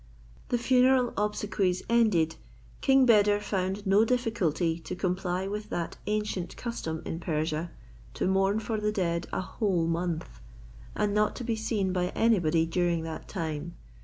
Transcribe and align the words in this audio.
The 0.49 0.57
funeral 0.57 1.13
obsequies 1.15 1.83
ended, 1.87 2.35
King 2.81 3.05
Beder 3.05 3.39
found 3.39 3.85
no 3.85 4.03
difficulty 4.03 4.79
to 4.79 4.95
comply 4.95 5.47
with 5.47 5.69
that 5.69 5.97
ancient 6.07 6.57
custom 6.57 7.03
in 7.05 7.19
Persia 7.19 7.69
to 8.15 8.27
mourn 8.27 8.59
for 8.59 8.79
the 8.81 8.91
dead 8.91 9.27
a 9.31 9.41
whole 9.41 9.85
month 9.85 10.41
and 10.95 11.13
not 11.13 11.35
to 11.35 11.43
be 11.43 11.55
seen 11.55 11.93
by 11.93 12.07
anybody 12.15 12.65
during 12.65 13.03
that 13.03 13.27
time. 13.27 13.75